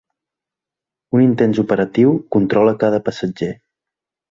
[1.17, 3.53] Un intens operatiu controla cada passatger.